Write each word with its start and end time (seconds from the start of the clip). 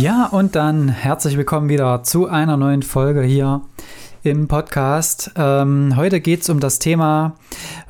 Ja, 0.00 0.26
und 0.26 0.56
dann 0.56 0.88
herzlich 0.88 1.36
willkommen 1.36 1.68
wieder 1.68 2.02
zu 2.02 2.26
einer 2.26 2.56
neuen 2.56 2.82
Folge 2.82 3.22
hier 3.22 3.62
im 4.24 4.48
Podcast. 4.48 5.30
Ähm, 5.36 5.94
heute 5.94 6.20
geht 6.20 6.42
es 6.42 6.50
um 6.50 6.58
das 6.58 6.80
Thema 6.80 7.36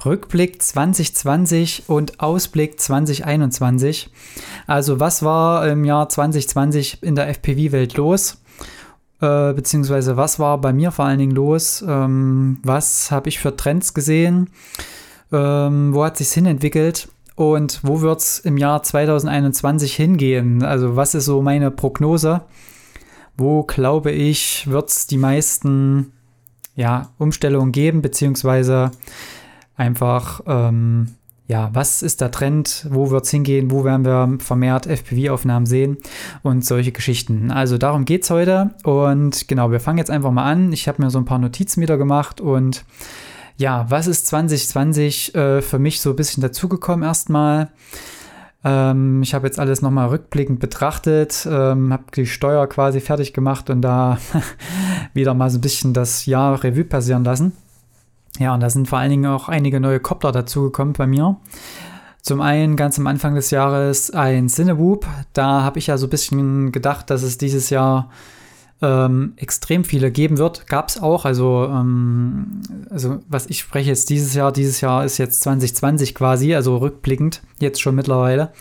Rückblick 0.05 0.61
2020 0.61 1.85
und 1.87 2.21
Ausblick 2.21 2.79
2021. 2.79 4.11
Also 4.67 5.01
was 5.01 5.23
war 5.23 5.67
im 5.67 5.87
Jahr 5.87 6.11
2020 6.11 7.03
in 7.03 7.15
der 7.15 7.29
FPV-Welt 7.29 7.97
los? 7.97 8.37
Äh, 9.23 9.55
beziehungsweise 9.55 10.19
was 10.19 10.39
war 10.39 10.61
bei 10.61 10.75
mir 10.75 10.93
vor 10.93 11.07
allen 11.07 11.19
Dingen 11.19 11.35
los? 11.35 11.83
Ähm, 11.89 12.59
was 12.63 13.11
habe 13.11 13.31
ich 13.31 13.39
für 13.39 13.57
Trends 13.57 13.95
gesehen? 13.95 14.51
Ähm, 15.33 15.95
wo 15.95 16.05
hat 16.05 16.19
sich 16.19 16.29
hinentwickelt? 16.29 17.09
Und 17.37 17.81
wo 17.83 18.01
wird 18.01 18.21
es 18.21 18.39
im 18.39 18.57
Jahr 18.57 18.83
2021 18.83 19.95
hingehen? 19.95 20.63
Also 20.63 20.97
was 20.97 21.15
ist 21.15 21.25
so 21.25 21.43
meine 21.43 21.71
Prognose? 21.71 22.43
Wo 23.37 23.65
glaube 23.65 24.13
ich, 24.13 24.71
wird 24.71 24.91
es 24.91 25.07
die 25.07 25.19
meisten 25.19 26.13
ja, 26.77 27.11
Umstellungen 27.19 27.73
geben, 27.73 28.03
beziehungsweise 28.03 28.93
einfach, 29.77 30.41
ähm, 30.47 31.15
ja, 31.47 31.71
was 31.73 32.03
ist 32.03 32.21
der 32.21 32.31
Trend, 32.31 32.87
wo 32.91 33.11
wird 33.11 33.25
es 33.25 33.31
hingehen, 33.31 33.71
wo 33.71 33.85
werden 33.85 34.05
wir 34.05 34.39
vermehrt 34.39 34.87
FPV-Aufnahmen 34.87 35.67
sehen 35.67 35.99
und 36.43 36.65
solche 36.65 36.93
Geschichten. 36.93 37.51
Also 37.51 37.77
darum 37.77 38.05
geht 38.05 38.23
es 38.23 38.31
heute 38.31 38.71
und 38.85 39.47
genau, 39.49 39.71
wir 39.71 39.81
fangen 39.81 39.99
jetzt 39.99 40.11
einfach 40.11 40.31
mal 40.31 40.51
an. 40.51 40.73
Ich 40.73 40.89
habe 40.89 41.03
mir 41.03 41.11
so 41.11 41.19
ein 41.19 41.27
paar 41.27 41.39
Notizen 41.39 41.83
wieder 41.83 41.99
gemacht 41.99 42.41
und 42.41 42.85
ja, 43.57 43.87
was 43.89 44.07
ist 44.07 44.27
2020 44.27 45.35
äh, 45.35 45.63
für 45.63 45.79
mich 45.79 46.01
so 46.01 46.11
ein 46.11 46.17
bisschen 46.17 46.43
dazugekommen 46.43 47.05
erstmal? 47.05 47.71
Ähm, 48.65 49.23
ich 49.23 49.35
habe 49.35 49.47
jetzt 49.47 49.61
alles 49.61 49.83
nochmal 49.83 50.09
rückblickend 50.09 50.59
betrachtet, 50.59 51.47
ähm, 51.51 51.93
habe 51.93 52.05
die 52.17 52.27
Steuer 52.27 52.67
quasi 52.67 53.01
fertig 53.01 53.33
gemacht 53.33 53.71
und 53.71 53.83
da 53.83 54.19
wieder 55.15 55.35
mal 55.35 55.51
so 55.51 55.59
ein 55.59 55.61
bisschen 55.61 55.93
das 55.93 56.27
Jahr 56.27 56.65
Revue 56.65 56.85
passieren 56.85 57.25
lassen. 57.25 57.53
Ja, 58.39 58.55
und 58.55 58.61
da 58.61 58.71
sind 58.71 58.89
vor 58.89 58.99
allen 58.99 59.11
Dingen 59.11 59.27
auch 59.27 59.49
einige 59.49 59.79
neue 59.79 60.01
Copter 60.01 60.33
dazugekommen 60.33 60.95
bei 60.95 61.07
mir. 61.07 61.37
Zum 62.23 62.41
einen 62.41 62.75
ganz 62.75 62.99
am 62.99 63.07
Anfang 63.07 63.35
des 63.35 63.51
Jahres 63.51 64.11
ein 64.11 64.49
Cinewoop. 64.49 65.07
Da 65.35 65.63
habe 65.63 65.79
ich 65.79 65.89
ja 65.89 65.99
so 65.99 66.07
ein 66.07 66.11
bisschen 66.11 66.73
gedacht, 66.73 67.11
dass 67.11 67.23
es 67.23 67.39
dieses 67.39 67.71
Jahr 67.71 68.11
ähm, 68.83 69.35
extrem 69.37 69.85
viele 69.85 70.11
geben 70.11 70.39
wird. 70.39 70.67
Gab 70.67 70.89
es 70.89 71.01
auch. 71.01 71.25
Also, 71.25 71.69
ähm, 71.71 72.61
also, 72.91 73.21
was 73.29 73.47
ich 73.47 73.61
spreche 73.61 73.91
jetzt 73.91 74.11
dieses 74.11 74.35
Jahr, 74.35 74.53
dieses 74.53 74.81
Jahr 74.81 75.05
ist 75.05 75.19
jetzt 75.19 75.41
2020 75.43 76.15
quasi, 76.15 76.55
also 76.55 76.77
rückblickend, 76.77 77.43
jetzt 77.61 77.81
schon 77.81 77.95
mittlerweile. 77.95 78.53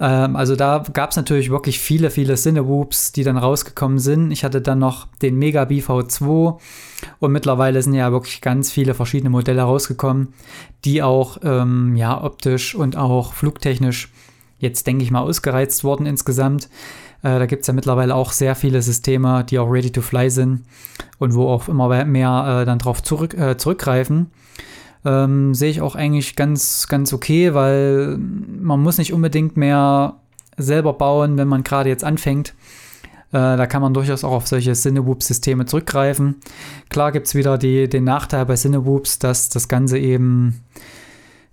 Ähm, 0.00 0.36
also 0.36 0.56
da 0.56 0.84
gab 0.92 1.10
es 1.10 1.16
natürlich 1.16 1.50
wirklich 1.50 1.80
viele, 1.80 2.10
viele 2.10 2.36
Cinewoops, 2.36 3.12
die 3.12 3.24
dann 3.24 3.36
rausgekommen 3.36 3.98
sind. 3.98 4.30
Ich 4.30 4.44
hatte 4.44 4.60
dann 4.60 4.78
noch 4.78 5.08
den 5.22 5.36
Mega 5.36 5.64
BV2 5.64 6.58
und 7.18 7.32
mittlerweile 7.32 7.82
sind 7.82 7.94
ja 7.94 8.12
wirklich 8.12 8.40
ganz 8.40 8.70
viele 8.70 8.94
verschiedene 8.94 9.30
Modelle 9.30 9.62
rausgekommen, 9.62 10.34
die 10.84 11.02
auch 11.02 11.38
ähm, 11.42 11.96
ja, 11.96 12.22
optisch 12.22 12.74
und 12.74 12.96
auch 12.96 13.32
flugtechnisch 13.32 14.12
jetzt, 14.58 14.86
denke 14.86 15.04
ich 15.04 15.10
mal, 15.10 15.20
ausgereizt 15.20 15.84
wurden 15.84 16.06
insgesamt. 16.06 16.68
Äh, 17.22 17.38
da 17.38 17.46
gibt 17.46 17.62
es 17.62 17.66
ja 17.66 17.74
mittlerweile 17.74 18.14
auch 18.14 18.32
sehr 18.32 18.54
viele 18.54 18.82
Systeme, 18.82 19.44
die 19.44 19.58
auch 19.58 19.70
ready 19.70 19.90
to 19.90 20.00
fly 20.00 20.30
sind 20.30 20.64
und 21.18 21.34
wo 21.34 21.48
auch 21.48 21.68
immer 21.68 22.04
mehr 22.04 22.60
äh, 22.62 22.64
dann 22.64 22.78
drauf 22.78 23.02
zurück, 23.02 23.34
äh, 23.34 23.56
zurückgreifen. 23.56 24.30
Ähm, 25.04 25.54
Sehe 25.54 25.70
ich 25.70 25.80
auch 25.80 25.94
eigentlich 25.94 26.36
ganz, 26.36 26.88
ganz 26.88 27.12
okay, 27.12 27.54
weil 27.54 28.18
man 28.18 28.82
muss 28.82 28.98
nicht 28.98 29.12
unbedingt 29.12 29.56
mehr 29.56 30.16
selber 30.56 30.92
bauen, 30.92 31.38
wenn 31.38 31.48
man 31.48 31.62
gerade 31.62 31.88
jetzt 31.88 32.04
anfängt. 32.04 32.54
Äh, 33.30 33.56
da 33.56 33.66
kann 33.66 33.82
man 33.82 33.94
durchaus 33.94 34.24
auch 34.24 34.32
auf 34.32 34.46
solche 34.48 34.72
Cinewhoop-Systeme 34.72 35.66
zurückgreifen. 35.66 36.36
Klar 36.88 37.12
gibt 37.12 37.26
es 37.26 37.34
wieder 37.34 37.58
die, 37.58 37.88
den 37.88 38.04
Nachteil 38.04 38.46
bei 38.46 38.54
Cinewhoops, 38.54 39.18
dass 39.18 39.50
das 39.50 39.68
Ganze 39.68 39.98
eben 39.98 40.64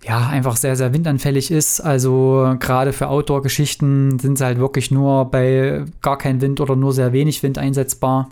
ja, 0.04 0.26
einfach 0.28 0.56
sehr, 0.56 0.76
sehr 0.76 0.92
windanfällig 0.92 1.50
ist. 1.50 1.80
Also 1.80 2.56
gerade 2.60 2.92
für 2.92 3.08
Outdoor-Geschichten 3.08 4.18
sind 4.18 4.38
sie 4.38 4.44
halt 4.44 4.58
wirklich 4.58 4.90
nur 4.90 5.30
bei 5.30 5.84
gar 6.02 6.18
kein 6.18 6.40
Wind 6.40 6.60
oder 6.60 6.76
nur 6.76 6.92
sehr 6.92 7.12
wenig 7.12 7.42
Wind 7.42 7.58
einsetzbar. 7.58 8.28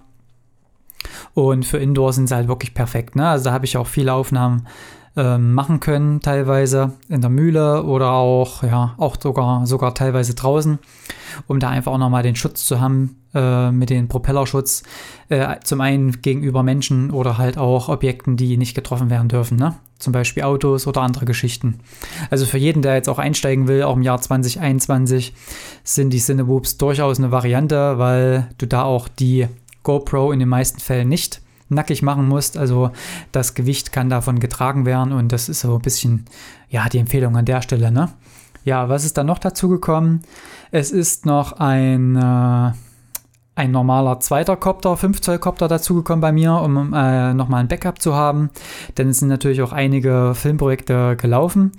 Und 1.35 1.65
für 1.65 1.79
Indoor 1.79 2.13
sind 2.13 2.29
sie 2.29 2.35
halt 2.35 2.49
wirklich 2.49 2.75
perfekt. 2.75 3.17
Ne? 3.17 3.29
Also 3.29 3.47
da 3.47 3.53
habe 3.53 3.65
ich 3.65 3.77
auch 3.77 3.87
viele 3.87 4.13
Aufnahmen 4.13 4.67
äh, 5.17 5.39
machen 5.39 5.81
können, 5.81 6.21
teilweise 6.21 6.93
in 7.09 7.21
der 7.21 7.31
Mühle 7.31 7.85
oder 7.85 8.13
auch, 8.13 8.63
ja, 8.63 8.95
auch 8.99 9.17
sogar, 9.21 9.67
sogar 9.67 9.95
teilweise 9.95 10.35
draußen, 10.35 10.79
um 11.47 11.61
da 11.61 11.71
einfach 11.71 11.93
auch 11.93 11.99
nochmal 11.99 12.23
den 12.23 12.37
Schutz 12.37 12.65
zu 12.65 12.81
haben 12.81 13.17
äh, 13.35 13.71
mit 13.71 13.91
dem 13.91 14.09
Propellerschutz. 14.09 14.83
Äh, 15.29 15.57
zum 15.65 15.81
einen 15.81 16.23
gegenüber 16.23 16.63
Menschen 16.63 17.11
oder 17.11 17.39
halt 17.39 17.59
auch 17.59 17.89
Objekten, 17.89 18.37
die 18.37 18.57
nicht 18.57 18.75
getroffen 18.75 19.11
werden 19.11 19.29
dürfen. 19.29 19.57
Ne? 19.57 19.75
zum 20.05 20.13
Beispiel 20.13 20.43
Autos 20.43 20.87
oder 20.87 21.01
andere 21.01 21.25
Geschichten. 21.25 21.81
Also 22.31 22.47
für 22.47 22.59
jeden, 22.59 22.83
der 22.83 22.95
jetzt 22.95 23.09
auch 23.09 23.19
einsteigen 23.19 23.69
will, 23.69 23.83
auch 23.83 23.97
im 23.97 24.03
Jahr 24.03 24.21
2021, 24.21 25.35
sind 25.83 26.11
die 26.11 26.19
Cinewhoops 26.19 26.77
durchaus 26.79 27.19
eine 27.19 27.31
Variante, 27.31 27.99
weil 27.99 28.49
du 28.59 28.67
da 28.67 28.83
auch 28.83 29.09
die 29.09 29.49
GoPro 29.83 30.33
in 30.33 30.39
den 30.39 30.49
meisten 30.49 30.81
Fällen 30.81 31.09
nicht 31.09 31.41
nackig 31.69 32.03
machen 32.03 32.29
musst. 32.29 32.57
Also 32.57 32.91
das 33.33 33.55
Gewicht 33.55 33.93
kann 33.93 34.11
davon 34.11 34.39
getragen 34.41 34.87
werden 34.87 35.13
und 35.13 35.33
das 35.33 35.49
ist 35.49 35.61
so 35.61 35.77
ein 35.77 35.83
bisschen, 35.83 36.25
ja, 36.69 36.89
die 36.89 36.99
Empfehlung 36.99 37.37
an 37.37 37.45
der 37.45 37.63
Stelle, 37.63 37.91
ne? 37.91 38.11
Ja, 38.65 38.89
was 38.89 39.05
ist 39.05 39.19
da 39.19 39.25
noch 39.25 39.39
dazu 39.39 39.69
gekommen? 39.69 40.23
Es 40.71 40.91
ist 40.91 41.27
noch 41.27 41.53
ein 41.53 42.17
äh, 42.17 42.73
ein 43.57 43.71
normaler 43.71 44.19
zweiter 44.21 44.57
Copter, 44.57 44.97
5 44.97 45.21
Zoll 45.21 45.39
Copter 45.39 45.69
dazugekommen 45.69 46.21
bei 46.21 46.33
mir, 46.33 46.55
um 46.55 46.93
äh, 46.93 47.35
nochmal 47.35 47.61
ein 47.61 47.69
Backup 47.69 48.01
zu 48.01 48.15
haben. 48.15 48.51
Denn 48.99 49.09
es 49.09 49.21
sind 49.21 49.29
natürlich 49.29 49.63
auch 49.63 49.73
einige 49.73 50.33
Filmprojekte 50.35 51.17
gelaufen. 51.17 51.73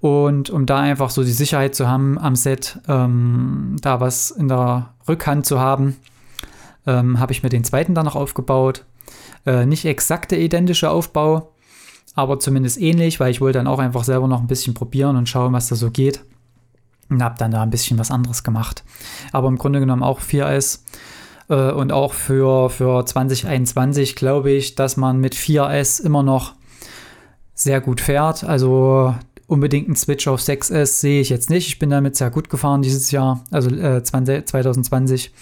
Und 0.00 0.50
um 0.50 0.66
da 0.66 0.80
einfach 0.80 1.08
so 1.08 1.24
die 1.24 1.32
Sicherheit 1.32 1.74
zu 1.74 1.88
haben 1.88 2.18
am 2.18 2.36
Set, 2.36 2.78
ähm, 2.88 3.76
da 3.80 4.00
was 4.00 4.30
in 4.30 4.48
der 4.48 4.90
Rückhand 5.08 5.46
zu 5.46 5.60
haben, 5.60 5.96
ähm, 6.86 7.18
habe 7.18 7.32
ich 7.32 7.42
mir 7.42 7.48
den 7.48 7.64
zweiten 7.64 7.94
dann 7.94 8.04
noch 8.04 8.16
aufgebaut. 8.16 8.84
Äh, 9.46 9.66
nicht 9.66 9.84
exakte 9.84 10.36
identische 10.36 10.90
Aufbau, 10.90 11.52
aber 12.14 12.38
zumindest 12.38 12.80
ähnlich, 12.80 13.20
weil 13.20 13.30
ich 13.30 13.40
wollte 13.40 13.58
dann 13.58 13.66
auch 13.66 13.78
einfach 13.78 14.04
selber 14.04 14.28
noch 14.28 14.40
ein 14.40 14.46
bisschen 14.46 14.74
probieren 14.74 15.16
und 15.16 15.28
schauen, 15.28 15.52
was 15.52 15.68
da 15.68 15.74
so 15.76 15.90
geht. 15.90 16.24
Und 17.10 17.22
habe 17.22 17.36
dann 17.38 17.50
da 17.50 17.62
ein 17.62 17.70
bisschen 17.70 17.98
was 17.98 18.10
anderes 18.10 18.44
gemacht. 18.44 18.82
Aber 19.32 19.48
im 19.48 19.58
Grunde 19.58 19.78
genommen 19.80 20.02
auch 20.02 20.20
4S 20.20 20.80
äh, 21.48 21.70
und 21.72 21.92
auch 21.92 22.14
für, 22.14 22.70
für 22.70 23.04
2021 23.04 24.16
glaube 24.16 24.50
ich, 24.50 24.74
dass 24.74 24.96
man 24.96 25.18
mit 25.18 25.34
4S 25.34 26.02
immer 26.02 26.22
noch 26.22 26.54
sehr 27.54 27.80
gut 27.80 28.00
fährt. 28.00 28.44
Also 28.44 29.14
unbedingt 29.46 29.86
einen 29.86 29.96
Switch 29.96 30.26
auf 30.26 30.40
6S 30.40 30.86
sehe 31.00 31.20
ich 31.20 31.28
jetzt 31.28 31.50
nicht. 31.50 31.68
Ich 31.68 31.78
bin 31.78 31.90
damit 31.90 32.16
sehr 32.16 32.30
gut 32.30 32.48
gefahren 32.48 32.82
dieses 32.82 33.10
Jahr, 33.10 33.44
also 33.50 33.70
äh, 33.70 34.02
20, 34.02 34.46
2020. 34.46 35.32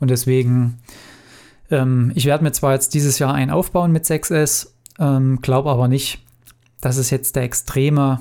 Und 0.00 0.10
deswegen, 0.10 0.78
ähm, 1.70 2.12
ich 2.14 2.26
werde 2.26 2.44
mir 2.44 2.52
zwar 2.52 2.72
jetzt 2.72 2.94
dieses 2.94 3.18
Jahr 3.18 3.34
einen 3.34 3.50
aufbauen 3.50 3.92
mit 3.92 4.04
6S, 4.04 4.68
ähm, 4.98 5.40
glaube 5.42 5.70
aber 5.70 5.88
nicht, 5.88 6.24
dass 6.80 6.96
es 6.96 7.10
jetzt 7.10 7.36
der 7.36 7.42
extreme 7.42 8.20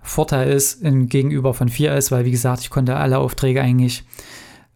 Vorteil 0.00 0.50
ist 0.50 0.82
in, 0.82 1.08
gegenüber 1.08 1.54
von 1.54 1.68
4S, 1.68 2.10
weil 2.10 2.24
wie 2.24 2.30
gesagt, 2.30 2.60
ich 2.60 2.70
konnte 2.70 2.96
alle 2.96 3.18
Aufträge 3.18 3.60
eigentlich 3.60 4.04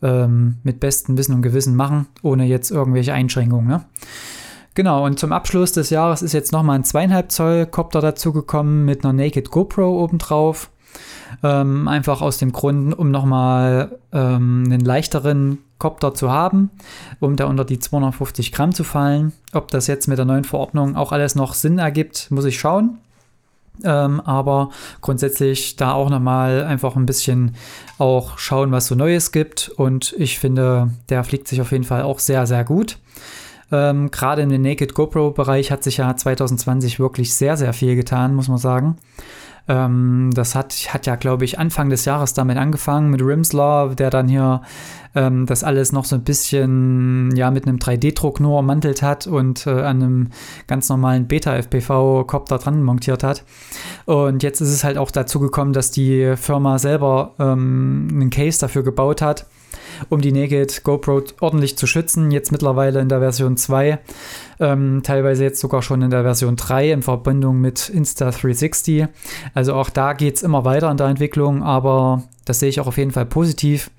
ähm, 0.03 0.57
mit 0.63 0.81
bestem 0.81 1.17
Wissen 1.17 1.35
und 1.35 1.43
Gewissen 1.43 1.77
machen, 1.77 2.07
ohne 2.23 2.47
jetzt 2.47 2.71
irgendwelche 2.71 3.13
Einschränkungen. 3.13 3.69
Ne? 3.69 3.85
Genau, 4.75 5.05
und 5.05 5.19
zum 5.19 5.33
Abschluss 5.33 5.73
des 5.73 5.91
Jahres 5.91 6.23
ist 6.23 6.33
jetzt 6.33 6.53
nochmal 6.53 6.77
ein 6.77 6.85
zweieinhalb 6.85 7.31
Zoll 7.33 7.67
Copter 7.67 8.01
dazugekommen 8.01 8.85
mit 8.85 9.05
einer 9.05 9.13
Naked 9.13 9.51
GoPro 9.51 10.03
obendrauf. 10.03 10.71
Ähm, 11.43 11.87
einfach 11.87 12.23
aus 12.23 12.39
dem 12.39 12.53
Grund, 12.53 12.99
um 12.99 13.11
nochmal 13.11 13.99
ähm, 14.13 14.65
einen 14.67 14.81
leichteren 14.81 15.59
Copter 15.81 16.15
zu 16.15 16.31
haben, 16.31 16.71
um 17.19 17.35
da 17.35 17.47
unter 17.47 17.65
die 17.65 17.81
250 17.81 18.53
Gramm 18.53 18.73
zu 18.73 18.85
fallen. 18.85 19.33
Ob 19.53 19.73
das 19.73 19.89
jetzt 19.89 20.07
mit 20.07 20.19
der 20.19 20.27
neuen 20.27 20.45
Verordnung 20.45 20.95
auch 20.95 21.11
alles 21.11 21.35
noch 21.35 21.55
Sinn 21.55 21.79
ergibt, 21.79 22.31
muss 22.31 22.45
ich 22.45 22.61
schauen. 22.61 22.99
Ähm, 23.83 24.21
aber 24.21 24.71
grundsätzlich 25.01 25.77
da 25.77 25.93
auch 25.93 26.11
nochmal 26.11 26.65
einfach 26.65 26.97
ein 26.97 27.07
bisschen 27.07 27.57
auch 27.99 28.39
schauen, 28.39 28.73
was 28.73 28.87
so 28.87 28.95
Neues 28.95 29.33
gibt. 29.33 29.71
Und 29.71 30.15
ich 30.19 30.39
finde, 30.39 30.91
der 31.09 31.25
fliegt 31.25 31.49
sich 31.49 31.61
auf 31.61 31.73
jeden 31.73 31.85
Fall 31.85 32.03
auch 32.03 32.19
sehr, 32.19 32.47
sehr 32.47 32.63
gut. 32.65 32.99
Ähm, 33.73 34.11
Gerade 34.11 34.43
in 34.43 34.49
dem 34.49 34.63
Naked 34.63 34.95
GoPro-Bereich 34.95 35.71
hat 35.71 35.85
sich 35.85 35.99
ja 35.99 36.15
2020 36.15 36.99
wirklich 36.99 37.35
sehr, 37.35 37.57
sehr 37.57 37.73
viel 37.73 37.97
getan, 37.97 38.35
muss 38.35 38.49
man 38.49 38.59
sagen. 38.59 38.97
Ähm, 39.69 40.31
das 40.35 40.55
hat, 40.55 40.75
hat 40.93 41.07
ja, 41.07 41.17
glaube 41.17 41.45
ich, 41.45 41.59
Anfang 41.59 41.91
des 41.91 42.05
Jahres 42.05 42.35
damit 42.35 42.57
angefangen 42.57 43.11
mit 43.11 43.23
Rimslaw, 43.23 43.95
der 43.95 44.11
dann 44.11 44.27
hier 44.27 44.63
ähm, 45.15 45.47
das 45.47 45.63
alles 45.63 45.93
noch 45.93 46.05
so 46.05 46.17
ein 46.17 46.25
bisschen 46.25 47.31
ja 47.37 47.51
mit 47.51 47.67
einem 47.67 47.79
3D-Druck 47.79 48.41
nur 48.41 48.59
ummantelt 48.59 49.03
hat 49.03 49.27
und 49.27 49.67
äh, 49.67 49.71
an 49.71 50.03
einem 50.03 50.29
ganz 50.67 50.89
normalen 50.89 51.29
Beta-FPV-Copter 51.29 52.59
dran 52.59 52.83
montiert 52.83 53.23
hat. 53.23 53.45
Und 54.07 54.43
jetzt 54.43 54.61
ist 54.61 54.71
es 54.71 54.83
halt 54.83 54.99
auch 54.99 55.11
dazu 55.11 55.39
gekommen, 55.39 55.73
dass 55.73 55.91
die 55.91 56.35
Firma 56.37 56.79
selber 56.79 57.35
ähm, 57.39 58.09
einen 58.11 58.31
Case 58.31 58.59
dafür 58.59 58.83
gebaut 58.83 59.23
hat 59.23 59.47
um 60.09 60.21
die 60.21 60.33
Naked 60.33 60.83
GoPro 60.85 61.23
ordentlich 61.41 61.77
zu 61.77 61.87
schützen. 61.87 62.31
Jetzt 62.31 62.53
mittlerweile 62.53 63.01
in 63.01 63.09
der 63.09 63.21
Version 63.21 63.57
2, 63.57 63.99
ähm, 64.61 65.03
teilweise 65.03 65.45
jetzt 65.45 65.61
sogar 65.61 65.83
schon 65.83 66.03
in 66.03 66.11
der 66.11 66.23
Version 66.23 66.57
3 66.57 66.93
in 66.93 67.03
Verbindung 67.03 67.61
mit 67.61 67.79
Insta360. 67.79 69.09
Also 69.55 69.75
auch 69.75 69.91
da 69.91 70.13
geht 70.13 70.37
es 70.37 70.43
immer 70.43 70.65
weiter 70.65 70.91
in 70.91 70.97
der 70.97 71.09
Entwicklung, 71.09 71.63
aber 71.63 72.23
das 72.45 72.61
sehe 72.61 72.69
ich 72.69 72.81
auch 72.81 72.87
auf 72.87 72.99
jeden 72.99 73.13
Fall 73.13 73.27
positiv 73.27 73.91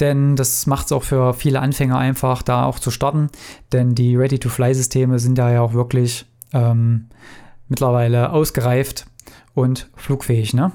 denn 0.00 0.36
das 0.36 0.66
macht 0.66 0.86
es 0.86 0.92
auch 0.92 1.04
für 1.04 1.32
viele 1.32 1.60
Anfänger 1.60 1.96
einfach, 1.96 2.42
da 2.42 2.64
auch 2.64 2.78
zu 2.78 2.90
starten, 2.90 3.28
denn 3.72 3.94
die 3.94 4.16
Ready-to-Fly-Systeme 4.16 5.18
sind 5.18 5.38
da 5.38 5.52
ja 5.52 5.60
auch 5.60 5.74
wirklich 5.74 6.26
ähm, 6.52 7.08
mittlerweile 7.68 8.30
ausgereift 8.30 9.06
und 9.54 9.88
flugfähig. 9.96 10.54
Ne? 10.54 10.72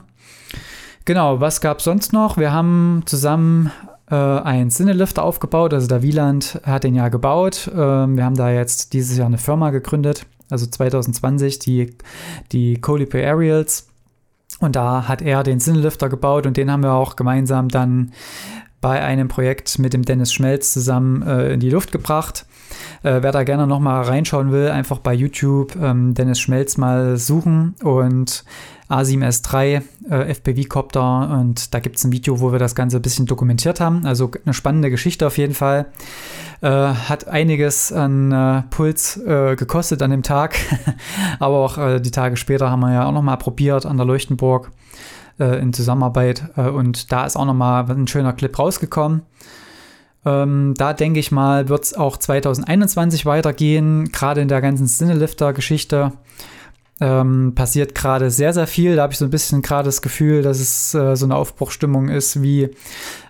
Genau, 1.06 1.40
was 1.40 1.62
gab 1.62 1.80
es 1.80 1.86
sonst 1.86 2.14
noch? 2.14 2.38
Wir 2.38 2.52
haben 2.52 3.04
zusammen 3.06 3.72
äh, 4.10 4.16
einen 4.16 4.70
Cinnelifter 4.70 5.24
aufgebaut, 5.24 5.74
also 5.74 5.88
der 5.88 6.02
Wieland 6.02 6.62
hat 6.64 6.84
den 6.84 6.96
ja 6.96 7.10
gebaut. 7.10 7.70
Ähm, 7.74 8.18
wir 8.18 8.24
haben 8.24 8.36
da 8.36 8.50
jetzt 8.52 8.94
dieses 8.94 9.18
Jahr 9.18 9.28
eine 9.28 9.38
Firma 9.38 9.70
gegründet, 9.70 10.26
also 10.50 10.66
2020, 10.66 11.60
die, 11.60 11.96
die 12.52 12.80
Colipe 12.80 13.18
Aerials. 13.18 13.88
Und 14.60 14.76
da 14.76 15.08
hat 15.08 15.22
er 15.22 15.44
den 15.44 15.60
Sinnelifter 15.60 16.10
gebaut 16.10 16.48
und 16.48 16.58
den 16.58 16.72
haben 16.72 16.84
wir 16.84 16.94
auch 16.94 17.16
gemeinsam 17.16 17.70
dann 17.70 18.12
bei 18.80 19.02
einem 19.02 19.28
Projekt 19.28 19.80
mit 19.80 19.94
dem 19.94 20.04
Dennis 20.04 20.32
Schmelz 20.32 20.72
zusammen 20.72 21.22
äh, 21.24 21.54
in 21.54 21.60
die 21.60 21.70
Luft 21.70 21.92
gebracht. 21.92 22.46
Äh, 23.04 23.22
wer 23.22 23.32
da 23.32 23.44
gerne 23.44 23.68
nochmal 23.68 24.04
reinschauen 24.04 24.52
will, 24.52 24.70
einfach 24.70 25.00
bei 25.00 25.14
YouTube 25.14 25.76
ähm, 25.76 26.14
Dennis 26.14 26.40
Schmelz 26.40 26.78
mal 26.78 27.18
suchen 27.18 27.76
und 27.84 28.44
A7S3 28.90 29.82
äh, 30.10 30.34
FPV-Copter 30.34 31.40
und 31.40 31.74
da 31.74 31.80
gibt 31.80 31.98
es 31.98 32.04
ein 32.04 32.12
Video, 32.12 32.40
wo 32.40 32.52
wir 32.52 32.60
das 32.60 32.76
Ganze 32.76 32.98
ein 32.98 33.02
bisschen 33.02 33.26
dokumentiert 33.26 33.80
haben. 33.80 34.06
Also 34.06 34.32
eine 34.46 34.54
spannende 34.54 34.90
Geschichte 34.90 35.28
auf 35.28 35.38
jeden 35.38 35.54
Fall. 35.54 35.88
Äh, 36.62 36.70
hat 36.70 37.28
einiges 37.28 37.92
an 37.92 38.32
äh, 38.32 38.64
Puls 38.70 39.18
äh, 39.18 39.56
gekostet 39.56 40.02
an 40.02 40.12
dem 40.12 40.24
Tag, 40.24 40.58
aber 41.40 41.58
auch 41.58 41.78
äh, 41.78 42.00
die 42.00 42.12
Tage 42.12 42.38
später 42.38 42.70
haben 42.70 42.80
wir 42.80 42.94
ja 42.94 43.06
auch 43.06 43.12
nochmal 43.12 43.38
probiert 43.38 43.86
an 43.86 43.98
der 43.98 44.06
Leuchtenburg 44.06 44.72
äh, 45.40 45.60
in 45.60 45.74
Zusammenarbeit 45.74 46.58
und 46.58 47.12
da 47.12 47.26
ist 47.26 47.36
auch 47.36 47.46
nochmal 47.46 47.90
ein 47.92 48.08
schöner 48.08 48.34
Clip 48.34 48.58
rausgekommen. 48.58 49.24
Ähm, 50.26 50.74
da 50.78 50.94
denke 50.94 51.20
ich 51.20 51.32
mal, 51.32 51.70
wird 51.70 51.86
es 51.86 51.94
auch 51.94 52.18
2021 52.18 53.26
weitergehen, 53.26 54.12
gerade 54.12 54.42
in 54.42 54.50
der 54.50 54.62
ganzen 54.62 54.88
Cinelifter-Geschichte. 54.88 56.12
Ähm, 57.00 57.54
passiert 57.54 57.94
gerade 57.94 58.32
sehr, 58.32 58.54
sehr 58.54 58.66
viel. 58.66 58.96
Da 58.96 59.04
habe 59.04 59.14
ich 59.14 59.20
so 59.20 59.26
ein 59.26 59.30
bisschen 59.30 59.62
gerade 59.62 59.86
das 59.86 60.02
Gefühl, 60.02 60.42
dass 60.42 60.60
es 60.60 60.96
äh, 60.96 61.16
so 61.16 61.26
eine 61.26 61.36
Aufbruchstimmung 61.36 62.10
ist 62.10 62.42
wie 62.42 62.70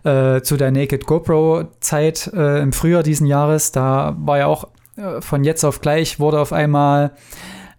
äh, 0.04 0.42
zu 0.42 0.56
der 0.56 0.72
Naked 0.72 1.06
GoPro-Zeit 1.06 2.32
äh, 2.34 2.62
im 2.62 2.72
Frühjahr 2.72 3.04
diesen 3.04 3.28
Jahres. 3.28 3.74
Da 3.74 4.16
war 4.20 4.38
ja 4.38 4.48
auch 4.48 4.70
äh, 4.96 5.22
von 5.22 5.44
jetzt 5.44 5.66
auf 5.66 5.82
gleich 5.82 6.20
wurde 6.20 6.40
auf 6.40 6.54
einmal 6.54 7.12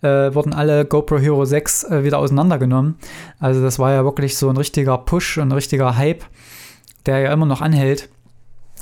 äh, 0.02 0.34
wurden 0.34 0.52
alle 0.52 0.84
GoPro 0.84 1.18
Hero 1.18 1.44
6 1.44 1.84
äh, 1.84 2.04
wieder 2.04 2.18
auseinandergenommen. 2.18 2.96
Also 3.40 3.62
das 3.62 3.78
war 3.78 3.92
ja 3.92 4.04
wirklich 4.04 4.36
so 4.36 4.48
ein 4.48 4.56
richtiger 4.56 4.98
Push 4.98 5.38
und 5.38 5.48
ein 5.48 5.52
richtiger 5.52 5.96
Hype, 5.96 6.24
der 7.06 7.20
ja 7.20 7.32
immer 7.32 7.46
noch 7.46 7.60
anhält 7.60 8.08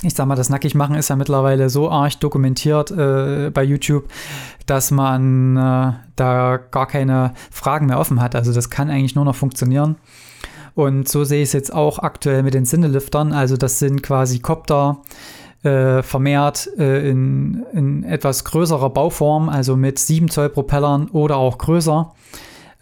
ich 0.03 0.13
sag 0.13 0.27
mal, 0.27 0.35
das 0.35 0.49
Nackigmachen 0.49 0.95
ist 0.95 1.09
ja 1.09 1.15
mittlerweile 1.15 1.69
so 1.69 1.89
arg 1.89 2.19
dokumentiert 2.19 2.91
äh, 2.91 3.49
bei 3.51 3.63
YouTube, 3.63 4.05
dass 4.65 4.91
man 4.91 5.57
äh, 5.57 5.93
da 6.15 6.57
gar 6.71 6.87
keine 6.87 7.33
Fragen 7.51 7.87
mehr 7.87 7.99
offen 7.99 8.21
hat. 8.21 8.35
Also 8.35 8.53
das 8.53 8.69
kann 8.69 8.89
eigentlich 8.89 9.15
nur 9.15 9.25
noch 9.25 9.35
funktionieren. 9.35 9.95
Und 10.75 11.09
so 11.09 11.23
sehe 11.23 11.41
ich 11.41 11.49
es 11.49 11.53
jetzt 11.53 11.73
auch 11.73 11.99
aktuell 11.99 12.43
mit 12.43 12.53
den 12.53 12.65
Sinneliftern. 12.65 13.33
Also 13.33 13.57
das 13.57 13.79
sind 13.79 14.03
quasi 14.03 14.39
Copter 14.39 15.01
äh, 15.63 16.03
vermehrt 16.03 16.69
äh, 16.77 17.09
in, 17.09 17.65
in 17.73 18.03
etwas 18.03 18.45
größerer 18.45 18.91
Bauform, 18.91 19.49
also 19.49 19.75
mit 19.75 19.97
7 19.97 20.29
Zoll 20.29 20.49
Propellern 20.49 21.07
oder 21.07 21.37
auch 21.37 21.57
größer. 21.57 22.13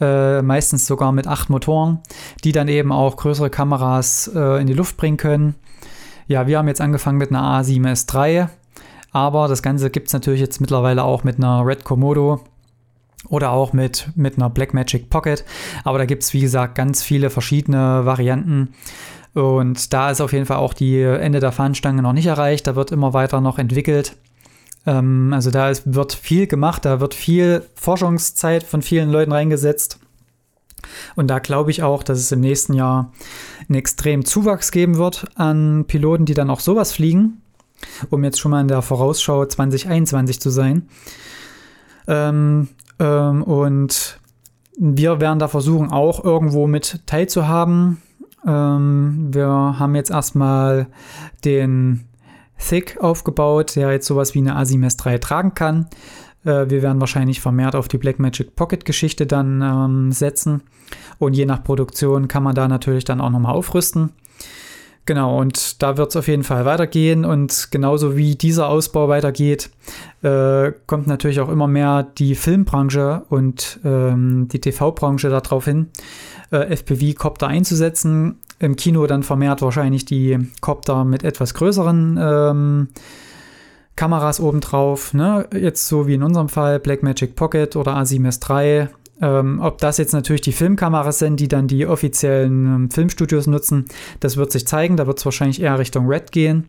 Äh, 0.02 0.42
meistens 0.42 0.88
sogar 0.88 1.14
mit 1.14 1.26
acht 1.26 1.50
Motoren, 1.50 2.00
die 2.44 2.52
dann 2.52 2.68
eben 2.68 2.92
auch 2.92 3.16
größere 3.16 3.50
Kameras 3.50 4.30
äh, 4.36 4.60
in 4.60 4.68
die 4.68 4.74
Luft 4.74 4.98
bringen 4.98 5.16
können 5.16 5.56
ja, 6.27 6.48
wir 6.48 6.57
haben 6.57 6.68
jetzt 6.68 6.81
angefangen 6.81 7.18
mit 7.18 7.30
einer 7.30 7.62
A7S3, 7.62 8.50
aber 9.12 9.48
das 9.48 9.62
Ganze 9.62 9.89
gibt 9.89 10.07
es 10.07 10.13
natürlich 10.13 10.42
jetzt 10.42 10.60
mittlerweile 10.60 11.04
auch 11.04 11.24
mit 11.24 11.38
einer 11.38 11.66
Red 11.66 11.83
Komodo 11.83 12.42
oder 13.30 13.51
auch 13.51 13.74
mit, 13.74 14.10
mit 14.16 14.38
einer 14.38 14.50
Blackmagic 14.50 15.10
Pocket. 15.10 15.45
Aber 15.83 15.98
da 15.98 16.06
gibt 16.06 16.24
es, 16.24 16.33
wie 16.33 16.42
gesagt, 16.42 16.75
ganz 16.75 17.01
viele 17.04 17.30
verschiedene 17.30 18.06
Varianten. 18.06 18.74
Und 19.33 19.94
da 19.94 20.12
ist 20.12 20.22
auf 20.22 20.33
jeden 20.33 20.45
Fall 20.45 20.57
auch 20.57 20.74
die 20.74 21.01
Ende 21.01 21.39
der 21.39 21.51
Fahnenstange 21.51 22.01
noch 22.01 22.13
nicht 22.13 22.27
erreicht. 22.27 22.68
Da 22.68 22.75
wird 22.75 22.92
immer 22.92 23.13
weiter 23.13 23.42
noch 23.42 23.60
entwickelt. 23.60 24.16
Ähm, 24.86 25.31
also 25.33 25.51
da 25.51 25.69
ist, 25.69 25.94
wird 25.94 26.13
viel 26.13 26.48
gemacht, 26.48 26.86
da 26.86 27.00
wird 27.00 27.13
viel 27.13 27.63
Forschungszeit 27.75 28.63
von 28.63 28.81
vielen 28.81 29.10
Leuten 29.10 29.31
reingesetzt. 29.31 30.00
Und 31.16 31.28
da 31.28 31.40
glaube 31.40 31.72
ich 31.72 31.84
auch, 31.84 32.04
dass 32.04 32.20
es 32.20 32.32
im 32.32 32.42
nächsten 32.42 32.74
Jahr 32.74 33.12
einen 33.68 33.76
extremen 33.76 34.26
Zuwachs 34.26 34.72
geben 34.72 34.98
wird 34.98 35.26
an 35.36 35.86
Piloten, 35.88 36.26
die 36.26 36.34
dann 36.34 36.50
auch 36.50 36.60
sowas 36.60 36.94
fliegen, 36.94 37.42
um 38.10 38.24
jetzt 38.24 38.40
schon 38.40 38.52
mal 38.52 38.62
in 38.62 38.68
der 38.68 38.82
Vorausschau 38.82 39.46
2021 39.46 40.40
zu 40.40 40.50
sein. 40.50 40.88
Ähm, 42.08 42.70
ähm, 43.00 43.44
und 43.44 44.20
wir 44.78 45.20
werden 45.20 45.40
da 45.40 45.48
versuchen, 45.48 45.92
auch 45.92 46.24
irgendwo 46.24 46.68
mit 46.68 47.02
teilzuhaben. 47.06 48.02
Ähm, 48.46 49.30
wir 49.32 49.48
haben 49.48 49.96
jetzt 49.96 50.12
erstmal 50.12 50.88
den 51.44 52.08
Thick 52.58 52.98
aufgebaut, 53.02 53.76
der 53.76 53.92
jetzt 53.92 54.08
sowas 54.08 54.34
wie 54.34 54.40
eine 54.40 54.56
Asimes 54.56 54.98
3 54.98 55.18
tragen 55.18 55.54
kann. 55.56 55.88
Äh, 56.46 56.70
wir 56.70 56.82
werden 56.82 57.00
wahrscheinlich 57.00 57.42
vermehrt 57.42 57.76
auf 57.76 57.88
die 57.88 57.98
Blackmagic 57.98 58.56
Pocket 58.56 58.86
Geschichte 58.86 59.26
dann 59.26 59.62
ähm, 59.62 60.12
setzen. 60.12 60.62
Und 61.18 61.34
je 61.34 61.46
nach 61.46 61.64
Produktion 61.64 62.28
kann 62.28 62.44
man 62.44 62.56
da 62.56 62.68
natürlich 62.68 63.04
dann 63.04 63.22
auch 63.22 63.30
nochmal 63.30 63.56
aufrüsten. 63.56 64.12
Genau, 65.08 65.40
und 65.40 65.84
da 65.84 65.98
wird 65.98 66.10
es 66.10 66.16
auf 66.16 66.28
jeden 66.28 66.44
Fall 66.44 66.66
weitergehen. 66.66 67.26
Und 67.26 67.68
genauso 67.70 68.18
wie 68.18 68.36
dieser 68.36 68.70
Ausbau 68.70 69.08
weitergeht, 69.08 69.70
äh, 70.24 70.72
kommt 70.88 71.06
natürlich 71.06 71.40
auch 71.40 71.50
immer 71.50 71.68
mehr 71.68 72.04
die 72.18 72.34
Filmbranche 72.34 73.24
und 73.30 73.80
ähm, 73.84 74.48
die 74.52 74.60
TV-Branche 74.60 75.30
darauf 75.30 75.66
hin, 75.66 75.90
äh, 76.52 76.75
FPV-Copter 76.75 77.48
einzusetzen. 77.48 78.40
Im 78.58 78.75
Kino 78.75 79.06
dann 79.06 79.22
vermehrt 79.22 79.62
wahrscheinlich 79.62 80.06
die 80.06 80.40
Copter 80.62 81.06
mit 81.06 81.24
etwas 81.24 81.54
größeren 81.54 82.18
ähm, 82.20 82.88
Kameras 83.96 84.40
obendrauf, 84.40 85.14
ne? 85.14 85.48
Jetzt 85.54 85.88
so 85.88 86.08
wie 86.08 86.16
in 86.16 86.24
unserem 86.24 86.50
Fall 86.50 86.80
Blackmagic 86.80 87.36
Pocket 87.36 87.75
oder 87.75 87.98
A7S 87.98 88.40
III. 88.50 88.90
Ähm, 89.22 89.62
ob 89.62 89.78
das 89.78 89.98
jetzt 89.98 90.12
natürlich 90.12 90.42
die 90.42 90.52
Filmkameras 90.52 91.20
sind, 91.20 91.40
die 91.40 91.48
dann 91.48 91.68
die 91.68 91.88
offiziellen 91.88 92.66
ähm, 92.66 92.92
Filmstudios 92.92 93.48
nutzen, 93.48 93.86
das 94.20 94.36
wird 94.36 94.52
sich 94.52 94.68
zeigen. 94.68 94.98
Da 94.98 95.08
wird 95.08 95.20
es 95.20 95.25
wahrscheinlich 95.25 95.62
eher 95.62 95.80
Richtung 95.80 96.08
Red 96.08 96.32
gehen. 96.34 96.68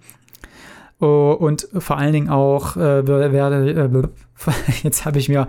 Oh, 0.98 1.36
und 1.38 1.68
vor 1.76 1.98
allen 1.98 2.12
Dingen 2.12 2.30
auch 2.30 2.76
äh, 2.76 3.06
werde, 3.06 3.90
äh, 3.92 4.52
jetzt 4.82 5.04
habe 5.04 5.18
ich 5.18 5.28
mir 5.28 5.46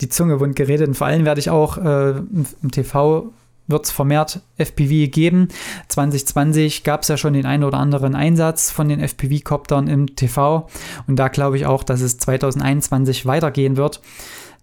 die 0.00 0.08
Zunge 0.08 0.38
wund 0.38 0.54
geredet, 0.54 0.86
und 0.86 0.94
vor 0.94 1.06
allem 1.06 1.24
werde 1.24 1.40
ich 1.40 1.50
auch 1.50 1.78
äh, 1.78 2.10
im 2.10 2.70
TV 2.70 3.32
wird 3.66 3.84
es 3.86 3.90
vermehrt 3.90 4.40
FPV 4.56 5.10
geben. 5.10 5.48
2020 5.88 6.84
gab 6.84 7.02
es 7.02 7.08
ja 7.08 7.16
schon 7.16 7.32
den 7.32 7.46
einen 7.46 7.64
oder 7.64 7.78
anderen 7.78 8.14
Einsatz 8.14 8.70
von 8.70 8.88
den 8.88 9.00
FPV-Koptern 9.00 9.88
im 9.88 10.16
TV 10.16 10.68
und 11.06 11.16
da 11.16 11.28
glaube 11.28 11.56
ich 11.56 11.66
auch, 11.66 11.82
dass 11.82 12.00
es 12.00 12.18
2021 12.18 13.26
weitergehen 13.26 13.76
wird. 13.76 14.00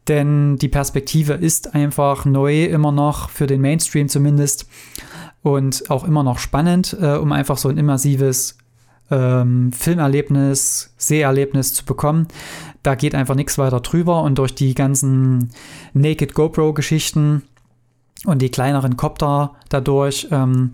Denn 0.08 0.58
die 0.58 0.67
Perspektive 0.67 1.34
ist 1.34 1.75
einfach 1.75 2.25
neu, 2.25 2.65
immer 2.65 2.91
noch 2.91 3.29
für 3.29 3.46
den 3.46 3.62
Mainstream 3.62 4.10
zumindest 4.10 4.67
und 5.43 5.89
auch 5.89 6.03
immer 6.03 6.24
noch 6.24 6.39
spannend, 6.39 6.98
äh, 7.00 7.17
um 7.17 7.31
einfach 7.31 7.58
so 7.58 7.70
ein 7.70 7.77
immersives 7.77 8.58
ähm, 9.12 9.72
Filmerlebnis, 9.72 10.93
Seherlebnis 10.98 11.74
zu 11.74 11.86
bekommen. 11.86 12.27
Da 12.81 12.96
geht 12.96 13.13
einfach 13.13 13.36
nichts 13.36 13.58
weiter 13.58 13.79
drüber 13.81 14.24
und 14.24 14.38
durch 14.38 14.55
die 14.55 14.74
ganzen 14.74 15.50
Naked 15.93 16.34
GoPro-Geschichten 16.34 17.43
und 18.25 18.42
die 18.42 18.50
kleineren 18.50 18.98
Copter 18.98 19.56
dadurch 19.70 20.28
ähm, 20.32 20.72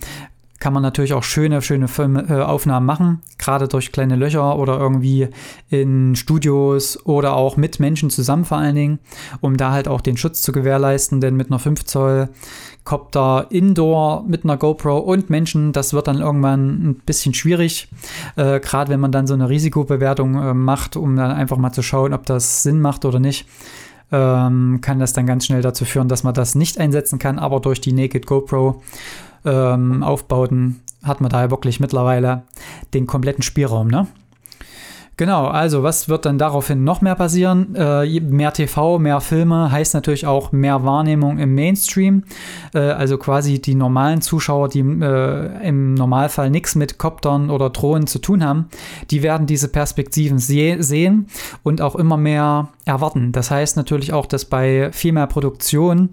kann 0.60 0.74
man 0.74 0.82
natürlich 0.82 1.14
auch 1.14 1.24
schöne, 1.24 1.62
schöne 1.62 1.88
Film, 1.88 2.16
äh, 2.16 2.42
Aufnahmen 2.42 2.86
machen, 2.86 3.22
gerade 3.38 3.68
durch 3.68 3.92
kleine 3.92 4.16
Löcher 4.16 4.58
oder 4.58 4.80
irgendwie 4.80 5.30
in 5.70 6.16
Studios 6.16 7.06
oder 7.06 7.36
auch 7.36 7.58
mit 7.58 7.80
Menschen 7.80 8.10
zusammen 8.10 8.46
vor 8.46 8.58
allen 8.58 8.76
Dingen, 8.76 9.00
um 9.40 9.58
da 9.58 9.72
halt 9.72 9.88
auch 9.88 10.02
den 10.02 10.18
Schutz 10.18 10.42
zu 10.42 10.52
gewährleisten, 10.52 11.22
denn 11.22 11.36
mit 11.36 11.52
einer 11.52 11.60
5 11.60 11.86
Zoll 11.86 12.30
Copter 12.84 13.48
Indoor 13.50 14.24
mit 14.24 14.46
einer 14.46 14.56
GoPro 14.56 14.98
und 14.98 15.30
Menschen, 15.30 15.74
das 15.74 15.94
wird 15.94 16.08
dann 16.08 16.22
irgendwann 16.22 16.90
ein 16.90 17.02
bisschen 17.06 17.34
schwierig, 17.34 17.90
äh, 18.38 18.60
gerade 18.62 18.90
wenn 18.90 19.02
man 19.02 19.12
dann 19.12 19.28
so 19.28 19.34
eine 19.34 19.50
Risikobewertung 19.50 20.36
äh, 20.36 20.54
macht, 20.54 20.96
um 20.96 21.16
dann 21.18 21.32
einfach 21.32 21.58
mal 21.58 21.74
zu 21.74 21.84
schauen, 21.84 22.14
ob 22.14 22.26
das 22.26 22.64
Sinn 22.64 22.80
macht 22.80 23.04
oder 23.04 23.20
nicht 23.20 23.46
ähm, 24.12 24.80
kann 24.82 25.00
das 25.00 25.14
dann 25.14 25.26
ganz 25.26 25.46
schnell 25.46 25.62
dazu 25.62 25.86
führen, 25.86 26.08
dass 26.08 26.24
man 26.24 26.34
das 26.34 26.56
nicht 26.56 26.80
einsetzen 26.80 27.20
kann. 27.20 27.40
Aber 27.40 27.60
durch 27.60 27.82
die 27.82 27.94
Naked 27.94 28.26
GoPro 28.26 28.82
ähm, 29.46 30.04
Aufbauten 30.04 30.82
hat 31.04 31.22
man 31.22 31.30
da 31.30 31.50
wirklich 31.50 31.80
mittlerweile 31.80 32.44
den 32.94 33.08
kompletten 33.08 33.44
Spielraum, 33.44 33.88
ne? 33.88 34.08
Genau, 35.18 35.48
also 35.48 35.82
was 35.82 36.10
wird 36.10 36.28
dann 36.28 36.38
daraufhin 36.38 36.84
noch 36.84 37.02
mehr 37.02 37.16
passieren? 37.16 37.74
Äh, 37.76 38.20
mehr 38.20 38.54
TV, 38.54 39.00
mehr 39.00 39.20
Filme 39.20 39.72
heißt 39.72 39.96
natürlich 39.96 40.28
auch 40.28 40.52
mehr 40.52 40.84
Wahrnehmung 40.86 41.40
im 41.40 41.56
Mainstream. 41.56 42.24
Äh, 42.76 42.80
also 42.80 43.18
quasi 43.18 43.60
die 43.60 43.74
normalen 43.74 44.22
Zuschauer, 44.22 44.70
die 44.70 44.82
äh, 44.82 45.68
im 45.68 45.96
Normalfall 45.96 46.52
nichts 46.52 46.76
mit 46.76 47.00
Koptern 47.00 47.50
oder 47.50 47.72
Drohnen 47.72 48.06
zu 48.06 48.20
tun 48.20 48.46
haben, 48.46 48.70
die 49.10 49.24
werden 49.24 49.48
diese 49.48 49.70
Perspektiven 49.70 50.38
se 50.38 50.84
sehen 50.84 51.26
und 51.64 51.82
auch 51.82 51.96
immer 51.96 52.18
mehr 52.18 52.70
erwarten. 52.86 53.32
Das 53.32 53.50
heißt 53.50 53.76
natürlich 53.76 54.14
auch, 54.14 54.28
dass 54.28 54.46
bei 54.46 54.92
viel 54.92 55.14
mehr 55.14 55.28
Produktion 55.28 56.12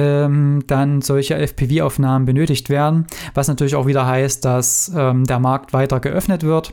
ähm, 0.00 0.64
dann 0.66 1.02
solche 1.02 1.36
FPV-Aufnahmen 1.36 2.24
benötigt 2.24 2.70
werden, 2.70 3.06
was 3.34 3.48
natürlich 3.48 3.74
auch 3.74 3.86
wieder 3.86 4.06
heißt, 4.06 4.44
dass 4.44 4.90
ähm, 4.96 5.24
der 5.24 5.38
Markt 5.38 5.74
weiter 5.74 6.00
geöffnet 6.00 6.42
wird 6.42 6.72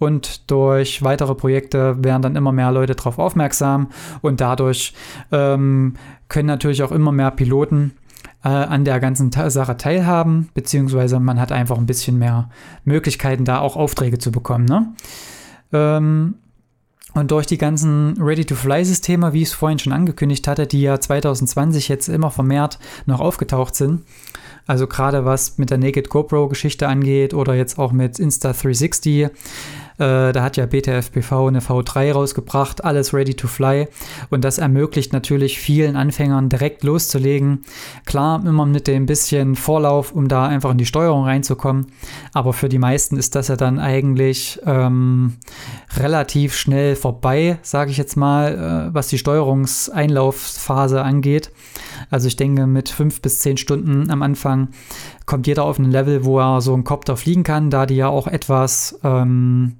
und 0.00 0.50
durch 0.50 1.04
weitere 1.04 1.36
Projekte 1.36 2.02
werden 2.02 2.22
dann 2.22 2.36
immer 2.36 2.50
mehr 2.50 2.72
Leute 2.72 2.96
darauf 2.96 3.18
aufmerksam 3.20 3.90
und 4.22 4.40
dadurch 4.40 4.92
ähm, 5.30 5.94
können 6.28 6.48
natürlich 6.48 6.82
auch 6.82 6.90
immer 6.90 7.12
mehr 7.12 7.30
Piloten 7.30 7.92
äh, 8.42 8.48
an 8.48 8.84
der 8.84 8.98
ganzen 8.98 9.30
Sache 9.30 9.76
teilhaben, 9.76 10.48
beziehungsweise 10.54 11.20
man 11.20 11.40
hat 11.40 11.52
einfach 11.52 11.78
ein 11.78 11.86
bisschen 11.86 12.18
mehr 12.18 12.50
Möglichkeiten, 12.84 13.44
da 13.44 13.60
auch 13.60 13.76
Aufträge 13.76 14.18
zu 14.18 14.32
bekommen. 14.32 14.64
Ne? 14.64 14.94
Ähm, 15.72 16.34
und 17.14 17.30
durch 17.30 17.46
die 17.46 17.58
ganzen 17.58 18.20
Ready-to-Fly-Systeme, 18.20 19.32
wie 19.32 19.42
ich 19.42 19.48
es 19.48 19.54
vorhin 19.54 19.78
schon 19.78 19.92
angekündigt 19.92 20.46
hatte, 20.48 20.66
die 20.66 20.82
ja 20.82 21.00
2020 21.00 21.88
jetzt 21.88 22.08
immer 22.08 22.30
vermehrt 22.30 22.78
noch 23.06 23.20
aufgetaucht 23.20 23.74
sind, 23.74 24.02
also 24.66 24.86
gerade 24.86 25.24
was 25.24 25.58
mit 25.58 25.70
der 25.70 25.78
Naked 25.78 26.08
GoPro-Geschichte 26.08 26.88
angeht 26.88 27.34
oder 27.34 27.54
jetzt 27.54 27.78
auch 27.78 27.92
mit 27.92 28.16
Insta360, 28.16 29.30
äh, 29.98 30.32
da 30.32 30.42
hat 30.42 30.56
ja 30.56 30.66
BTFPV 30.66 31.46
eine 31.46 31.60
V3 31.60 32.12
rausgebracht, 32.12 32.84
alles 32.84 33.14
ready 33.14 33.34
to 33.34 33.46
fly. 33.46 33.86
Und 34.30 34.44
das 34.44 34.58
ermöglicht 34.58 35.12
natürlich 35.12 35.58
vielen 35.58 35.96
Anfängern 35.96 36.48
direkt 36.48 36.82
loszulegen. 36.82 37.64
Klar, 38.04 38.44
immer 38.44 38.66
mit 38.66 38.86
dem 38.86 39.06
bisschen 39.06 39.54
Vorlauf, 39.54 40.12
um 40.12 40.28
da 40.28 40.46
einfach 40.46 40.72
in 40.72 40.78
die 40.78 40.86
Steuerung 40.86 41.24
reinzukommen. 41.24 41.86
Aber 42.32 42.52
für 42.52 42.68
die 42.68 42.78
meisten 42.78 43.16
ist 43.16 43.34
das 43.34 43.48
ja 43.48 43.56
dann 43.56 43.78
eigentlich 43.78 44.60
ähm, 44.66 45.34
relativ 45.96 46.54
schnell 46.54 46.96
vorbei, 46.96 47.58
sage 47.62 47.90
ich 47.90 47.96
jetzt 47.96 48.16
mal, 48.16 48.88
äh, 48.90 48.94
was 48.94 49.08
die 49.08 49.18
Steuerungseinlaufphase 49.18 51.02
angeht. 51.02 51.50
Also 52.10 52.28
ich 52.28 52.36
denke, 52.36 52.66
mit 52.66 52.88
fünf 52.88 53.20
bis 53.20 53.38
zehn 53.40 53.56
Stunden 53.56 54.10
am 54.10 54.22
Anfang 54.22 54.68
kommt 55.26 55.46
jeder 55.46 55.64
auf 55.64 55.78
ein 55.78 55.90
Level, 55.90 56.24
wo 56.24 56.38
er 56.38 56.60
so 56.60 56.74
einen 56.74 56.84
Copter 56.84 57.16
fliegen 57.16 57.42
kann, 57.42 57.70
da 57.70 57.86
die 57.86 57.96
ja 57.96 58.08
auch 58.08 58.26
etwas, 58.26 58.98
ähm, 59.02 59.76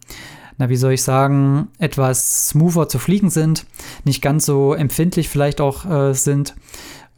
na 0.59 0.69
wie 0.69 0.77
soll 0.77 0.93
ich 0.93 1.03
sagen, 1.03 1.69
etwas 1.79 2.49
smoother 2.49 2.89
zu 2.89 2.99
fliegen 2.99 3.31
sind, 3.31 3.67
nicht 4.05 4.23
ganz 4.23 4.47
so 4.47 4.75
empfindlich 4.75 5.29
vielleicht 5.29 5.61
auch 5.61 5.85
äh, 5.85 6.15
sind. 6.15 6.55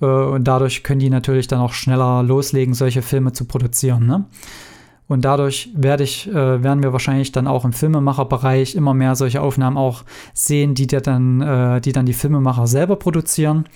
Äh, 0.00 0.07
und 0.07 0.45
dadurch 0.45 0.83
können 0.83 1.00
die 1.00 1.11
natürlich 1.11 1.49
dann 1.49 1.61
auch 1.61 1.73
schneller 1.73 2.23
loslegen, 2.23 2.75
solche 2.75 3.03
Filme 3.03 3.33
zu 3.33 3.45
produzieren. 3.45 4.07
Ne? 4.07 4.25
Und 5.09 5.25
dadurch 5.25 5.71
werde 5.75 6.05
ich, 6.05 6.29
äh, 6.29 6.63
werden 6.63 6.83
wir 6.83 6.93
wahrscheinlich 6.93 7.33
dann 7.33 7.47
auch 7.47 7.65
im 7.65 7.73
Filmemacherbereich 7.73 8.75
immer 8.75 8.93
mehr 8.93 9.15
solche 9.15 9.41
Aufnahmen 9.41 9.77
auch 9.77 10.03
sehen, 10.35 10.75
die, 10.75 10.87
dann, 10.87 11.41
äh, 11.41 11.81
die 11.81 11.93
dann 11.93 12.07
die 12.07 12.13
Filmemacher 12.13 12.67
selber 12.67 12.97
produzieren. 12.97 13.67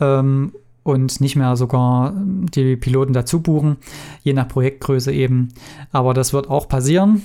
Ähm, 0.00 0.52
und 0.82 1.20
nicht 1.20 1.34
mehr 1.34 1.56
sogar 1.56 2.14
die 2.14 2.76
Piloten 2.76 3.12
dazu 3.12 3.42
buchen, 3.42 3.76
je 4.22 4.32
nach 4.32 4.46
Projektgröße 4.46 5.12
eben. 5.12 5.48
Aber 5.90 6.14
das 6.14 6.32
wird 6.32 6.48
auch 6.48 6.68
passieren. 6.68 7.22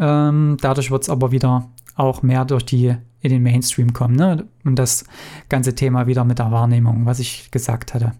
Ähm, 0.00 0.56
dadurch 0.60 0.90
wird 0.90 1.02
es 1.02 1.10
aber 1.10 1.30
wieder 1.30 1.68
auch 1.94 2.22
mehr 2.22 2.46
durch 2.46 2.64
die 2.64 2.96
in 3.20 3.30
den 3.30 3.42
Mainstream 3.42 3.92
kommen. 3.92 4.16
Ne? 4.16 4.46
Und 4.64 4.78
das 4.78 5.04
ganze 5.50 5.74
Thema 5.74 6.06
wieder 6.06 6.24
mit 6.24 6.38
der 6.38 6.50
Wahrnehmung, 6.50 7.04
was 7.04 7.18
ich 7.18 7.50
gesagt 7.50 7.92
hatte. 7.92 8.12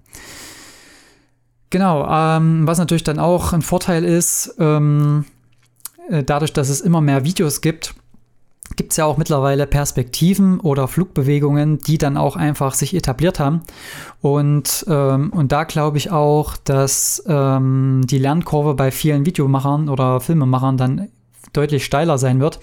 Genau, 1.72 2.06
ähm, 2.06 2.66
was 2.66 2.76
natürlich 2.76 3.02
dann 3.02 3.18
auch 3.18 3.54
ein 3.54 3.62
Vorteil 3.62 4.04
ist, 4.04 4.56
ähm, 4.58 5.24
äh, 6.10 6.22
dadurch, 6.22 6.52
dass 6.52 6.68
es 6.68 6.82
immer 6.82 7.00
mehr 7.00 7.24
Videos 7.24 7.62
gibt, 7.62 7.94
gibt 8.76 8.92
es 8.92 8.98
ja 8.98 9.06
auch 9.06 9.16
mittlerweile 9.16 9.66
Perspektiven 9.66 10.60
oder 10.60 10.86
Flugbewegungen, 10.86 11.78
die 11.78 11.96
dann 11.96 12.18
auch 12.18 12.36
einfach 12.36 12.74
sich 12.74 12.94
etabliert 12.94 13.40
haben. 13.40 13.62
Und, 14.20 14.84
ähm, 14.86 15.30
und 15.30 15.50
da 15.50 15.64
glaube 15.64 15.96
ich 15.96 16.10
auch, 16.10 16.58
dass 16.58 17.24
ähm, 17.26 18.02
die 18.04 18.18
Lernkurve 18.18 18.74
bei 18.74 18.90
vielen 18.90 19.24
Videomachern 19.24 19.88
oder 19.88 20.20
Filmemachern 20.20 20.76
dann 20.76 21.08
deutlich 21.52 21.84
steiler 21.84 22.18
sein 22.18 22.40
wird, 22.40 22.60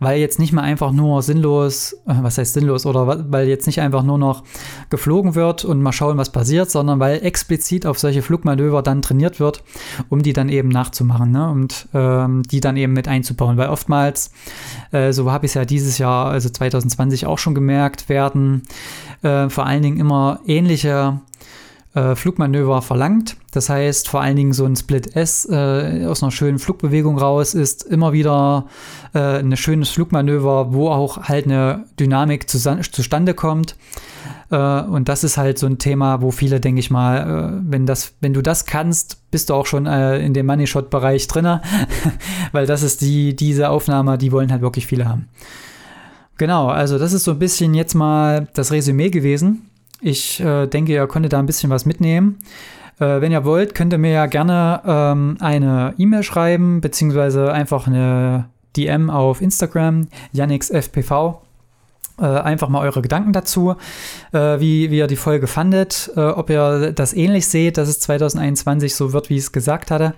weil 0.00 0.18
jetzt 0.18 0.38
nicht 0.38 0.52
mehr 0.52 0.62
einfach 0.62 0.92
nur 0.92 1.22
sinnlos, 1.22 1.94
äh, 2.06 2.14
was 2.22 2.38
heißt 2.38 2.54
sinnlos, 2.54 2.86
oder 2.86 3.30
weil 3.30 3.48
jetzt 3.48 3.66
nicht 3.66 3.80
einfach 3.80 4.02
nur 4.02 4.18
noch 4.18 4.42
geflogen 4.90 5.34
wird 5.34 5.64
und 5.64 5.82
mal 5.82 5.92
schauen, 5.92 6.18
was 6.18 6.30
passiert, 6.30 6.70
sondern 6.70 7.00
weil 7.00 7.24
explizit 7.24 7.86
auf 7.86 7.98
solche 7.98 8.22
Flugmanöver 8.22 8.82
dann 8.82 9.02
trainiert 9.02 9.40
wird, 9.40 9.62
um 10.08 10.22
die 10.22 10.32
dann 10.32 10.48
eben 10.48 10.68
nachzumachen 10.68 11.30
ne? 11.30 11.50
und 11.50 11.88
ähm, 11.94 12.42
die 12.44 12.60
dann 12.60 12.76
eben 12.76 12.92
mit 12.92 13.08
einzubauen, 13.08 13.56
weil 13.56 13.68
oftmals, 13.68 14.32
äh, 14.92 15.12
so 15.12 15.30
habe 15.30 15.46
ich 15.46 15.50
es 15.50 15.54
ja 15.54 15.64
dieses 15.64 15.98
Jahr, 15.98 16.26
also 16.26 16.48
2020 16.48 17.26
auch 17.26 17.38
schon 17.38 17.54
gemerkt, 17.54 18.08
werden 18.08 18.62
äh, 19.22 19.48
vor 19.48 19.66
allen 19.66 19.82
Dingen 19.82 19.98
immer 19.98 20.40
ähnliche 20.46 21.20
äh, 21.94 22.14
Flugmanöver 22.14 22.82
verlangt. 22.82 23.36
Das 23.50 23.68
heißt, 23.68 24.08
vor 24.08 24.22
allen 24.22 24.36
Dingen 24.36 24.52
so 24.52 24.64
ein 24.64 24.76
Split 24.76 25.14
S 25.14 25.46
äh, 25.50 26.06
aus 26.06 26.22
einer 26.22 26.32
schönen 26.32 26.58
Flugbewegung 26.58 27.18
raus 27.18 27.54
ist 27.54 27.82
immer 27.82 28.12
wieder 28.12 28.66
äh, 29.14 29.38
ein 29.38 29.56
schönes 29.56 29.90
Flugmanöver, 29.90 30.72
wo 30.72 30.88
auch 30.88 31.24
halt 31.24 31.44
eine 31.46 31.84
Dynamik 32.00 32.48
zu, 32.48 32.58
zustande 32.58 33.34
kommt. 33.34 33.76
Äh, 34.50 34.82
und 34.82 35.08
das 35.08 35.24
ist 35.24 35.36
halt 35.36 35.58
so 35.58 35.66
ein 35.66 35.78
Thema, 35.78 36.22
wo 36.22 36.30
viele, 36.30 36.60
denke 36.60 36.80
ich 36.80 36.90
mal, 36.90 37.60
äh, 37.60 37.62
wenn, 37.70 37.86
das, 37.86 38.14
wenn 38.20 38.32
du 38.32 38.42
das 38.42 38.66
kannst, 38.66 39.30
bist 39.30 39.50
du 39.50 39.54
auch 39.54 39.66
schon 39.66 39.86
äh, 39.86 40.18
in 40.18 40.34
dem 40.34 40.46
Money 40.46 40.66
Shot-Bereich 40.66 41.26
drin, 41.26 41.60
weil 42.52 42.66
das 42.66 42.82
ist 42.82 43.00
die, 43.00 43.34
diese 43.36 43.70
Aufnahme, 43.70 44.18
die 44.18 44.32
wollen 44.32 44.52
halt 44.52 44.62
wirklich 44.62 44.86
viele 44.86 45.08
haben. 45.08 45.28
Genau, 46.38 46.68
also 46.68 46.98
das 46.98 47.12
ist 47.12 47.24
so 47.24 47.32
ein 47.32 47.38
bisschen 47.38 47.74
jetzt 47.74 47.94
mal 47.94 48.48
das 48.54 48.72
Resümee 48.72 49.10
gewesen. 49.10 49.70
Ich 50.02 50.40
äh, 50.40 50.66
denke, 50.66 50.92
ihr 50.92 51.06
konntet 51.06 51.32
da 51.32 51.38
ein 51.38 51.46
bisschen 51.46 51.70
was 51.70 51.86
mitnehmen. 51.86 52.38
Äh, 52.98 53.20
wenn 53.20 53.30
ihr 53.30 53.44
wollt, 53.44 53.76
könnt 53.76 53.92
ihr 53.92 53.98
mir 53.98 54.10
ja 54.10 54.26
gerne 54.26 54.82
ähm, 54.84 55.36
eine 55.38 55.94
E-Mail 55.96 56.24
schreiben, 56.24 56.80
beziehungsweise 56.80 57.52
einfach 57.52 57.86
eine 57.86 58.48
DM 58.76 59.10
auf 59.10 59.40
Instagram, 59.40 60.08
YannixFPV. 60.32 61.40
Äh, 62.18 62.24
einfach 62.24 62.68
mal 62.68 62.80
eure 62.80 63.00
Gedanken 63.00 63.32
dazu, 63.32 63.76
äh, 64.32 64.60
wie, 64.60 64.90
wie 64.90 64.98
ihr 64.98 65.06
die 65.06 65.16
Folge 65.16 65.46
fandet, 65.46 66.10
äh, 66.16 66.20
ob 66.20 66.50
ihr 66.50 66.92
das 66.92 67.14
ähnlich 67.14 67.46
seht, 67.46 67.78
dass 67.78 67.88
es 67.88 68.00
2021 68.00 68.94
so 68.96 69.12
wird, 69.12 69.30
wie 69.30 69.36
ich 69.36 69.44
es 69.44 69.52
gesagt 69.52 69.92
hatte, 69.92 70.14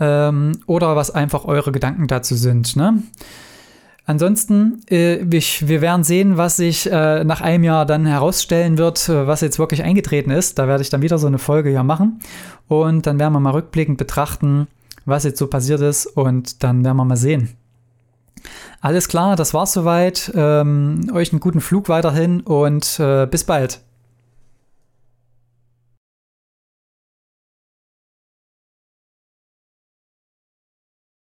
ähm, 0.00 0.52
oder 0.66 0.96
was 0.96 1.12
einfach 1.12 1.44
eure 1.44 1.70
Gedanken 1.70 2.08
dazu 2.08 2.34
sind. 2.34 2.76
Ne? 2.76 3.02
Ansonsten, 4.08 4.82
äh, 4.88 5.16
ich, 5.36 5.66
wir 5.66 5.80
werden 5.80 6.04
sehen, 6.04 6.36
was 6.36 6.56
sich 6.56 6.90
äh, 6.90 7.24
nach 7.24 7.40
einem 7.40 7.64
Jahr 7.64 7.84
dann 7.84 8.06
herausstellen 8.06 8.78
wird, 8.78 9.08
äh, 9.08 9.26
was 9.26 9.40
jetzt 9.40 9.58
wirklich 9.58 9.82
eingetreten 9.82 10.30
ist. 10.30 10.60
Da 10.60 10.68
werde 10.68 10.82
ich 10.82 10.90
dann 10.90 11.02
wieder 11.02 11.18
so 11.18 11.26
eine 11.26 11.38
Folge 11.38 11.70
ja 11.70 11.82
machen. 11.82 12.20
Und 12.68 13.06
dann 13.06 13.18
werden 13.18 13.32
wir 13.32 13.40
mal 13.40 13.50
rückblickend 13.50 13.98
betrachten, 13.98 14.68
was 15.06 15.24
jetzt 15.24 15.38
so 15.38 15.48
passiert 15.48 15.80
ist. 15.80 16.06
Und 16.06 16.62
dann 16.62 16.84
werden 16.84 16.96
wir 16.96 17.04
mal 17.04 17.16
sehen. 17.16 17.56
Alles 18.80 19.08
klar, 19.08 19.34
das 19.34 19.52
war's 19.54 19.72
soweit. 19.72 20.30
Ähm, 20.36 21.10
euch 21.12 21.32
einen 21.32 21.40
guten 21.40 21.60
Flug 21.60 21.88
weiterhin 21.88 22.42
und 22.42 23.00
äh, 23.00 23.26
bis 23.26 23.42
bald. 23.42 23.80